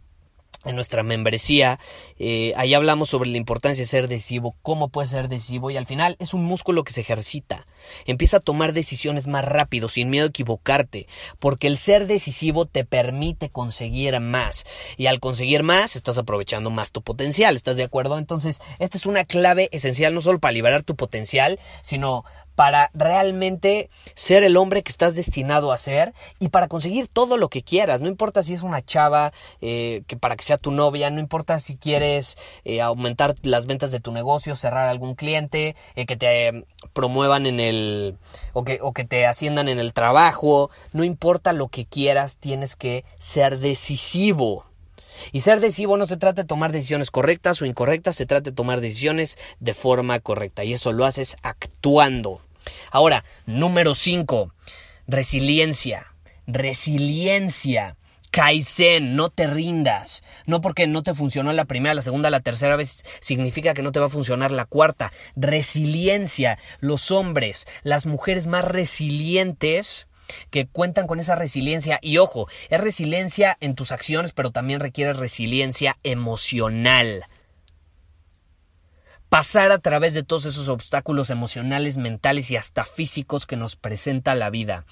en 0.64 0.76
nuestra 0.76 1.02
membresía. 1.02 1.78
Eh, 2.18 2.52
ahí 2.56 2.74
hablamos 2.74 3.08
sobre 3.08 3.30
la 3.30 3.36
importancia 3.36 3.82
de 3.82 3.88
ser 3.88 4.08
decisivo, 4.08 4.54
cómo 4.62 4.88
puede 4.88 5.08
ser 5.08 5.28
decisivo 5.28 5.70
y 5.70 5.76
al 5.76 5.86
final 5.86 6.16
es 6.18 6.34
un 6.34 6.44
músculo 6.44 6.84
que 6.84 6.92
se 6.92 7.00
ejercita. 7.00 7.66
Empieza 8.06 8.38
a 8.38 8.40
tomar 8.40 8.72
decisiones 8.72 9.26
más 9.26 9.44
rápido, 9.44 9.88
sin 9.88 10.10
miedo 10.10 10.26
a 10.26 10.28
equivocarte, 10.28 11.08
porque 11.38 11.66
el 11.66 11.76
ser 11.76 12.06
decisivo 12.06 12.66
te 12.66 12.84
permite 12.84 13.50
conseguir 13.50 14.18
más 14.20 14.64
y 14.96 15.06
al 15.06 15.20
conseguir 15.20 15.62
más 15.62 15.96
estás 15.96 16.18
aprovechando 16.18 16.70
más 16.70 16.92
tu 16.92 17.02
potencial, 17.02 17.56
¿estás 17.56 17.76
de 17.76 17.84
acuerdo? 17.84 18.18
Entonces, 18.18 18.60
esta 18.78 18.96
es 18.96 19.06
una 19.06 19.24
clave 19.24 19.68
esencial 19.72 20.14
no 20.14 20.20
solo 20.20 20.38
para 20.38 20.52
liberar 20.52 20.82
tu 20.82 20.96
potencial, 20.96 21.58
sino 21.82 22.24
para 22.54 22.90
realmente 22.94 23.90
ser 24.14 24.44
el 24.44 24.56
hombre 24.56 24.82
que 24.82 24.90
estás 24.90 25.14
destinado 25.14 25.72
a 25.72 25.78
ser 25.78 26.12
y 26.38 26.48
para 26.48 26.68
conseguir 26.68 27.08
todo 27.08 27.36
lo 27.36 27.48
que 27.48 27.62
quieras. 27.62 28.00
No 28.00 28.08
importa 28.08 28.42
si 28.42 28.54
es 28.54 28.62
una 28.62 28.82
chava 28.82 29.32
eh, 29.60 30.02
que 30.06 30.16
para 30.16 30.36
que 30.36 30.44
sea 30.44 30.58
tu 30.58 30.70
novia, 30.70 31.10
no 31.10 31.20
importa 31.20 31.58
si 31.58 31.76
quieres 31.76 32.36
eh, 32.64 32.80
aumentar 32.80 33.34
las 33.42 33.66
ventas 33.66 33.90
de 33.90 34.00
tu 34.00 34.12
negocio, 34.12 34.56
cerrar 34.56 34.88
algún 34.88 35.14
cliente, 35.14 35.76
eh, 35.94 36.06
que 36.06 36.16
te 36.16 36.64
promuevan 36.92 37.46
en 37.46 37.60
el 37.60 38.16
o 38.52 38.64
que, 38.64 38.78
o 38.82 38.92
que 38.92 39.04
te 39.04 39.26
asciendan 39.26 39.68
en 39.68 39.78
el 39.78 39.92
trabajo, 39.92 40.70
no 40.92 41.04
importa 41.04 41.52
lo 41.52 41.68
que 41.68 41.86
quieras, 41.86 42.36
tienes 42.36 42.76
que 42.76 43.04
ser 43.18 43.58
decisivo. 43.58 44.71
Y 45.32 45.40
ser 45.40 45.60
decisivo 45.60 45.96
no 45.96 46.06
se 46.06 46.16
trata 46.16 46.42
de 46.42 46.48
tomar 46.48 46.72
decisiones 46.72 47.10
correctas 47.10 47.60
o 47.62 47.66
incorrectas, 47.66 48.16
se 48.16 48.26
trata 48.26 48.50
de 48.50 48.56
tomar 48.56 48.80
decisiones 48.80 49.38
de 49.60 49.74
forma 49.74 50.20
correcta. 50.20 50.64
Y 50.64 50.72
eso 50.72 50.92
lo 50.92 51.04
haces 51.04 51.36
actuando. 51.42 52.40
Ahora, 52.90 53.24
número 53.46 53.94
5, 53.94 54.52
resiliencia. 55.06 56.06
Resiliencia. 56.46 57.96
Kaizen, 58.32 59.14
no 59.14 59.28
te 59.28 59.46
rindas. 59.46 60.22
No 60.46 60.62
porque 60.62 60.86
no 60.86 61.02
te 61.02 61.12
funcionó 61.12 61.52
la 61.52 61.66
primera, 61.66 61.94
la 61.94 62.02
segunda, 62.02 62.30
la 62.30 62.40
tercera 62.40 62.76
vez 62.76 63.04
significa 63.20 63.74
que 63.74 63.82
no 63.82 63.92
te 63.92 64.00
va 64.00 64.06
a 64.06 64.10
funcionar 64.10 64.50
la 64.50 64.64
cuarta. 64.64 65.12
Resiliencia. 65.36 66.58
Los 66.80 67.10
hombres, 67.10 67.66
las 67.82 68.06
mujeres 68.06 68.46
más 68.46 68.64
resilientes 68.64 70.06
que 70.50 70.66
cuentan 70.66 71.06
con 71.06 71.20
esa 71.20 71.34
resiliencia. 71.34 71.98
Y 72.02 72.18
ojo, 72.18 72.48
es 72.70 72.80
resiliencia 72.80 73.56
en 73.60 73.74
tus 73.74 73.92
acciones, 73.92 74.32
pero 74.32 74.50
también 74.50 74.80
requiere 74.80 75.12
resiliencia 75.12 75.96
emocional. 76.02 77.24
Pasar 79.28 79.72
a 79.72 79.78
través 79.78 80.12
de 80.12 80.22
todos 80.22 80.44
esos 80.44 80.68
obstáculos 80.68 81.30
emocionales, 81.30 81.96
mentales 81.96 82.50
y 82.50 82.56
hasta 82.56 82.84
físicos 82.84 83.46
que 83.46 83.56
nos 83.56 83.76
presenta 83.76 84.34
la 84.34 84.50
vida. 84.50 84.84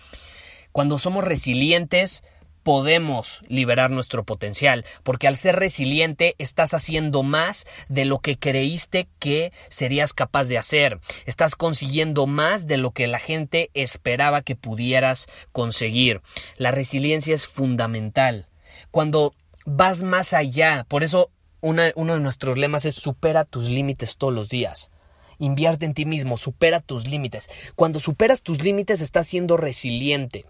Cuando 0.72 0.98
somos 0.98 1.24
resilientes, 1.24 2.22
podemos 2.62 3.42
liberar 3.48 3.90
nuestro 3.90 4.24
potencial, 4.24 4.84
porque 5.02 5.26
al 5.26 5.36
ser 5.36 5.56
resiliente 5.56 6.34
estás 6.38 6.74
haciendo 6.74 7.22
más 7.22 7.66
de 7.88 8.04
lo 8.04 8.18
que 8.18 8.38
creíste 8.38 9.08
que 9.18 9.52
serías 9.68 10.12
capaz 10.12 10.44
de 10.44 10.58
hacer, 10.58 11.00
estás 11.26 11.56
consiguiendo 11.56 12.26
más 12.26 12.66
de 12.66 12.76
lo 12.76 12.90
que 12.92 13.06
la 13.06 13.18
gente 13.18 13.70
esperaba 13.74 14.42
que 14.42 14.56
pudieras 14.56 15.26
conseguir. 15.52 16.20
La 16.56 16.70
resiliencia 16.70 17.34
es 17.34 17.46
fundamental. 17.46 18.48
Cuando 18.90 19.34
vas 19.64 20.02
más 20.02 20.32
allá, 20.32 20.84
por 20.88 21.04
eso 21.04 21.30
uno 21.60 21.82
de 21.82 22.20
nuestros 22.20 22.56
lemas 22.56 22.84
es 22.84 22.94
supera 22.94 23.44
tus 23.44 23.68
límites 23.68 24.16
todos 24.16 24.32
los 24.32 24.48
días. 24.48 24.90
Invierte 25.38 25.86
en 25.86 25.94
ti 25.94 26.04
mismo, 26.04 26.36
supera 26.36 26.80
tus 26.80 27.08
límites. 27.08 27.48
Cuando 27.74 27.98
superas 27.98 28.42
tus 28.42 28.62
límites 28.62 29.00
estás 29.00 29.26
siendo 29.26 29.56
resiliente 29.56 30.44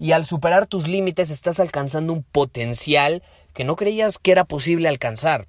y 0.00 0.12
al 0.12 0.24
superar 0.24 0.66
tus 0.66 0.88
límites 0.88 1.30
estás 1.30 1.60
alcanzando 1.60 2.12
un 2.12 2.24
potencial 2.24 3.22
que 3.54 3.64
no 3.64 3.76
creías 3.76 4.18
que 4.18 4.32
era 4.32 4.44
posible 4.44 4.88
alcanzar. 4.88 5.46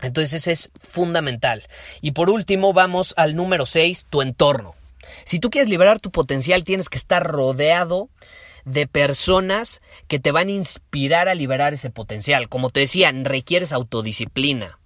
Entonces 0.00 0.32
ese 0.32 0.52
es 0.52 0.72
fundamental. 0.80 1.62
Y 2.00 2.12
por 2.12 2.30
último 2.30 2.72
vamos 2.72 3.14
al 3.16 3.36
número 3.36 3.66
6, 3.66 4.06
tu 4.10 4.22
entorno. 4.22 4.74
Si 5.24 5.38
tú 5.38 5.50
quieres 5.50 5.68
liberar 5.68 6.00
tu 6.00 6.10
potencial 6.10 6.64
tienes 6.64 6.88
que 6.88 6.98
estar 6.98 7.22
rodeado 7.22 8.08
de 8.64 8.86
personas 8.86 9.82
que 10.08 10.18
te 10.18 10.32
van 10.32 10.48
a 10.48 10.52
inspirar 10.52 11.28
a 11.28 11.34
liberar 11.34 11.74
ese 11.74 11.90
potencial. 11.90 12.48
Como 12.48 12.70
te 12.70 12.80
decía, 12.80 13.12
requieres 13.12 13.72
autodisciplina. 13.72 14.78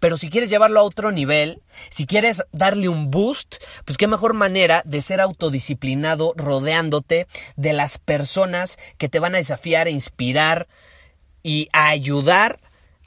Pero 0.00 0.16
si 0.16 0.30
quieres 0.30 0.50
llevarlo 0.50 0.80
a 0.80 0.84
otro 0.84 1.12
nivel, 1.12 1.62
si 1.90 2.06
quieres 2.06 2.44
darle 2.52 2.88
un 2.88 3.10
boost, 3.10 3.56
pues 3.84 3.96
qué 3.96 4.06
mejor 4.06 4.34
manera 4.34 4.82
de 4.84 5.00
ser 5.00 5.20
autodisciplinado 5.20 6.32
rodeándote 6.36 7.26
de 7.56 7.72
las 7.72 7.98
personas 7.98 8.78
que 8.98 9.08
te 9.08 9.18
van 9.18 9.34
a 9.34 9.38
desafiar, 9.38 9.88
inspirar 9.88 10.68
y 11.42 11.68
a 11.72 11.88
ayudar 11.88 12.60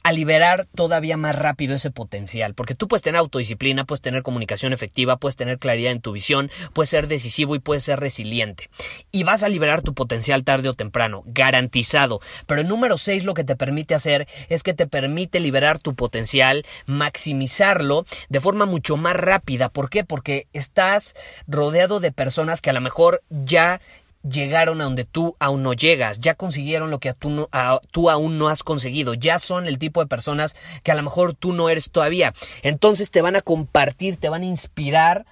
a 0.03 0.11
liberar 0.11 0.67
todavía 0.75 1.17
más 1.17 1.35
rápido 1.35 1.75
ese 1.75 1.91
potencial, 1.91 2.53
porque 2.53 2.75
tú 2.75 2.87
puedes 2.87 3.01
tener 3.01 3.19
autodisciplina, 3.19 3.85
puedes 3.85 4.01
tener 4.01 4.23
comunicación 4.23 4.73
efectiva, 4.73 5.17
puedes 5.17 5.35
tener 5.35 5.59
claridad 5.59 5.91
en 5.91 6.01
tu 6.01 6.11
visión, 6.11 6.49
puedes 6.73 6.89
ser 6.89 7.07
decisivo 7.07 7.55
y 7.55 7.59
puedes 7.59 7.83
ser 7.83 7.99
resiliente. 7.99 8.69
Y 9.11 9.23
vas 9.23 9.43
a 9.43 9.49
liberar 9.49 9.81
tu 9.81 9.93
potencial 9.93 10.43
tarde 10.43 10.69
o 10.69 10.73
temprano, 10.73 11.23
garantizado. 11.25 12.19
Pero 12.45 12.61
el 12.61 12.67
número 12.67 12.97
6 12.97 13.25
lo 13.25 13.33
que 13.33 13.43
te 13.43 13.55
permite 13.55 13.95
hacer 13.95 14.27
es 14.47 14.63
que 14.63 14.73
te 14.73 14.87
permite 14.87 15.39
liberar 15.39 15.79
tu 15.79 15.95
potencial, 15.95 16.63
maximizarlo 16.85 18.05
de 18.29 18.39
forma 18.39 18.65
mucho 18.65 18.97
más 18.97 19.15
rápida. 19.15 19.69
¿Por 19.69 19.89
qué? 19.89 20.03
Porque 20.03 20.47
estás 20.53 21.13
rodeado 21.47 21.99
de 21.99 22.11
personas 22.11 22.61
que 22.61 22.69
a 22.69 22.73
lo 22.73 22.81
mejor 22.81 23.21
ya 23.29 23.81
llegaron 24.27 24.81
a 24.81 24.83
donde 24.83 25.05
tú 25.05 25.35
aún 25.39 25.63
no 25.63 25.73
llegas, 25.73 26.19
ya 26.19 26.35
consiguieron 26.35 26.91
lo 26.91 26.99
que 26.99 27.13
tú, 27.13 27.47
tú, 27.91 28.09
aún 28.09 28.37
no 28.37 28.49
has 28.49 28.63
conseguido, 28.63 29.13
ya 29.13 29.39
son 29.39 29.67
el 29.67 29.77
tipo 29.77 30.01
de 30.01 30.07
personas 30.07 30.55
que 30.83 30.91
a 30.91 30.95
lo 30.95 31.03
mejor 31.03 31.33
tú 31.33 31.53
no 31.53 31.69
eres 31.69 31.91
todavía. 31.91 32.33
Entonces 32.61 33.11
te 33.11 33.21
van 33.21 33.35
a 33.35 33.41
compartir, 33.41 34.17
te 34.17 34.29
van 34.29 34.41
a 34.41 34.45
inspirar 34.45 35.25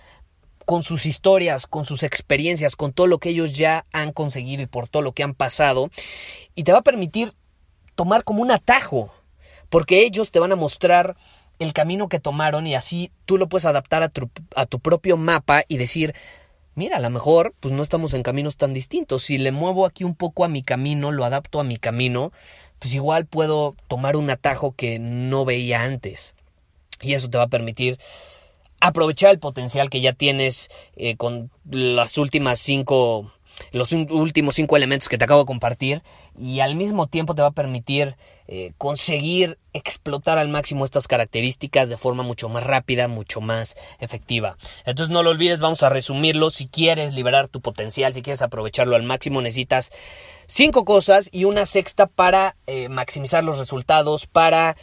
con 0.66 0.84
sus 0.84 1.06
historias, 1.06 1.68
con 1.68 1.86
sus 1.86 2.04
experiencias, 2.04 2.76
con 2.76 2.92
todo 2.94 3.08
lo 3.08 3.20
que 3.20 3.30
ellos 3.30 3.54
ya 3.54 3.86
han 3.94 4.12
conseguido 4.12 4.64
y 4.64 4.68
por 4.68 4.88
todo 4.88 5.02
lo 5.02 5.14
que 5.14 5.24
han 5.24 5.34
pasado, 5.34 5.90
y 6.56 6.64
te 6.64 6.72
va 6.72 6.80
a 6.80 6.84
permitir 6.84 7.34
tomar 7.96 8.24
como 8.24 8.42
un 8.42 8.52
atajo, 8.52 9.14
porque 9.70 10.04
ellos 10.04 10.32
te 10.32 10.40
van 10.40 10.52
a 10.52 10.58
mostrar 10.58 11.16
el 11.60 11.74
camino 11.74 12.10
que 12.10 12.20
tomaron 12.20 12.68
y 12.68 12.76
así 12.76 13.12
tú 13.26 13.38
lo 13.38 13.50
puedes 13.50 13.66
adaptar 13.66 14.04
a 14.04 14.12
a 14.56 14.66
tu 14.66 14.80
propio 14.80 15.18
mapa 15.18 15.64
y 15.68 15.78
decir, 15.78 16.14
mira, 16.78 16.98
a 16.98 17.00
lo 17.02 17.10
mejor 17.10 17.54
pues 17.60 17.74
no 17.74 17.84
estamos 17.84 18.14
en 18.14 18.24
caminos 18.24 18.56
tan 18.56 18.74
distintos. 18.74 19.24
Si 19.24 19.38
le 19.38 19.52
muevo 19.52 19.86
aquí 19.86 20.04
un 20.04 20.16
poco 20.16 20.46
a 20.46 20.48
mi 20.48 20.62
camino, 20.62 21.12
lo 21.12 21.26
adapto 21.26 21.60
a 21.60 21.64
mi 21.64 21.78
camino, 21.78 22.32
pues 22.80 22.94
igual 22.94 23.26
puedo 23.26 23.76
tomar 23.88 24.16
un 24.16 24.30
atajo 24.30 24.74
que 24.76 25.00
no 25.00 25.44
veía 25.44 25.84
antes. 25.84 26.36
Y 27.02 27.14
eso 27.14 27.30
te 27.30 27.38
va 27.38 27.46
a 27.46 27.50
permitir 27.50 28.00
aprovechar 28.80 29.32
el 29.32 29.40
potencial 29.40 29.90
que 29.90 30.02
ya 30.02 30.14
tienes 30.14 30.70
eh, 30.96 31.18
con 31.18 31.50
las 31.66 32.18
últimas 32.18 32.60
cinco 32.60 33.34
los 33.72 33.92
últimos 33.92 34.54
cinco 34.54 34.78
elementos 34.78 35.10
que 35.10 35.18
te 35.18 35.26
acabo 35.26 35.42
de 35.42 35.48
compartir 35.48 36.04
y 36.38 36.60
al 36.60 36.76
mismo 36.76 37.08
tiempo 37.08 37.36
te 37.36 37.42
va 37.42 37.50
a 37.50 37.52
permitir 37.52 38.16
eh, 38.48 38.72
conseguir 38.78 39.58
explotar 39.74 40.38
al 40.38 40.48
máximo 40.48 40.86
estas 40.86 41.08
características 41.08 41.90
de 41.90 41.98
forma 41.98 42.24
mucho 42.24 42.48
más 42.48 42.64
rápida, 42.64 43.08
mucho 43.08 43.42
más 43.42 43.76
efectiva. 44.00 44.58
Entonces 44.86 45.12
no 45.12 45.22
lo 45.22 45.32
olvides, 45.32 45.60
vamos 45.60 45.84
a 45.84 45.90
resumirlo. 45.90 46.50
Si 46.50 46.68
quieres 46.68 47.14
liberar 47.14 47.48
tu 47.48 47.62
potencial, 47.62 48.14
si 48.14 48.22
quieres 48.22 48.42
aprovecharlo 48.42 48.96
al 48.96 49.04
máximo, 49.04 49.42
necesitas 49.42 49.92
cinco 50.46 50.86
cosas 50.86 51.30
y 51.32 51.44
una 51.44 51.66
sexta 51.66 52.08
para 52.08 52.56
eh, 52.68 52.88
maximizar 52.88 53.44
los 53.44 53.60
resultados, 53.60 54.26
para 54.28 54.78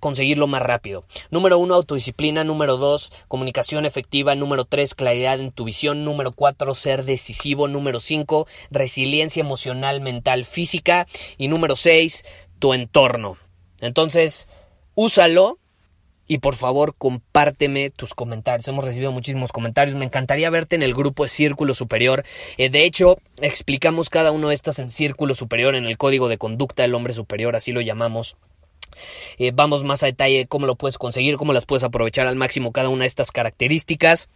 conseguirlo 0.00 0.46
más 0.46 0.62
rápido. 0.62 1.04
Número 1.30 1.58
uno, 1.58 1.74
autodisciplina. 1.74 2.42
Número 2.42 2.78
dos, 2.78 3.12
comunicación 3.28 3.84
efectiva. 3.84 4.34
Número 4.34 4.64
tres, 4.64 4.94
claridad 4.94 5.38
en 5.38 5.52
tu 5.52 5.64
visión. 5.64 6.04
Número 6.04 6.32
cuatro, 6.32 6.74
ser 6.74 7.04
decisivo. 7.04 7.68
Número 7.68 8.00
cinco, 8.00 8.48
resiliencia 8.70 9.42
emocional, 9.42 10.00
mental, 10.00 10.46
física. 10.46 10.99
Y 11.38 11.48
número 11.48 11.76
seis, 11.76 12.24
tu 12.58 12.74
entorno. 12.74 13.36
Entonces, 13.80 14.46
úsalo 14.94 15.58
y 16.30 16.38
por 16.38 16.54
favor 16.54 16.94
compárteme 16.96 17.90
tus 17.90 18.14
comentarios. 18.14 18.68
Hemos 18.68 18.84
recibido 18.84 19.10
muchísimos 19.10 19.50
comentarios. 19.50 19.96
Me 19.96 20.04
encantaría 20.04 20.48
verte 20.48 20.76
en 20.76 20.84
el 20.84 20.94
grupo 20.94 21.24
de 21.24 21.28
Círculo 21.28 21.74
Superior. 21.74 22.24
Eh, 22.56 22.70
de 22.70 22.84
hecho, 22.84 23.18
explicamos 23.40 24.10
cada 24.10 24.30
uno 24.30 24.48
de 24.48 24.54
estas 24.54 24.78
en 24.78 24.90
Círculo 24.90 25.34
Superior, 25.34 25.74
en 25.74 25.86
el 25.86 25.98
código 25.98 26.28
de 26.28 26.38
conducta 26.38 26.82
del 26.82 26.94
hombre 26.94 27.14
superior, 27.14 27.56
así 27.56 27.72
lo 27.72 27.80
llamamos. 27.80 28.36
Eh, 29.38 29.50
vamos 29.52 29.82
más 29.82 30.04
a 30.04 30.06
detalle 30.06 30.46
cómo 30.46 30.66
lo 30.66 30.76
puedes 30.76 30.98
conseguir, 30.98 31.36
cómo 31.36 31.52
las 31.52 31.66
puedes 31.66 31.82
aprovechar 31.82 32.28
al 32.28 32.36
máximo 32.36 32.70
cada 32.70 32.90
una 32.90 33.02
de 33.02 33.08
estas 33.08 33.32
características. 33.32 34.28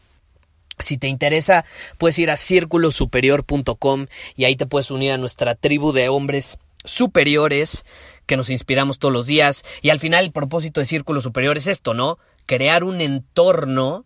Si 0.78 0.98
te 0.98 1.08
interesa, 1.08 1.64
puedes 1.98 2.18
ir 2.18 2.30
a 2.30 2.36
círculosuperior.com 2.36 4.06
y 4.36 4.44
ahí 4.44 4.56
te 4.56 4.66
puedes 4.66 4.90
unir 4.90 5.12
a 5.12 5.18
nuestra 5.18 5.54
tribu 5.54 5.92
de 5.92 6.08
hombres 6.08 6.58
superiores 6.84 7.84
que 8.26 8.36
nos 8.36 8.50
inspiramos 8.50 8.98
todos 8.98 9.12
los 9.12 9.26
días. 9.26 9.62
Y 9.82 9.90
al 9.90 9.98
final 9.98 10.24
el 10.24 10.32
propósito 10.32 10.80
de 10.80 10.86
Círculo 10.86 11.20
Superior 11.20 11.56
es 11.56 11.66
esto, 11.66 11.94
¿no? 11.94 12.18
Crear 12.46 12.84
un 12.84 13.00
entorno 13.00 14.04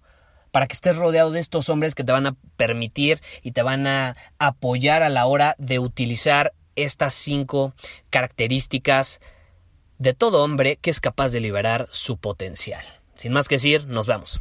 para 0.50 0.66
que 0.66 0.75
estés 0.75 0.96
rodeado 0.96 1.30
de 1.30 1.40
estos 1.40 1.68
hombres 1.68 1.94
que 1.94 2.04
te 2.04 2.12
van 2.12 2.26
a 2.26 2.37
permitir 2.56 3.20
y 3.42 3.52
te 3.52 3.62
van 3.62 3.87
a 3.87 4.16
apoyar 4.38 5.02
a 5.02 5.08
la 5.08 5.26
hora 5.26 5.54
de 5.58 5.78
utilizar 5.78 6.54
estas 6.76 7.14
cinco 7.14 7.75
características 8.10 9.20
de 9.99 10.14
todo 10.14 10.43
hombre 10.43 10.76
que 10.76 10.90
es 10.90 11.00
capaz 11.00 11.30
de 11.30 11.40
liberar 11.40 11.88
su 11.90 12.19
potencial. 12.19 12.84
Sin 13.14 13.32
más 13.32 13.49
que 13.49 13.56
decir, 13.56 13.86
nos 13.86 14.06
vemos. 14.06 14.40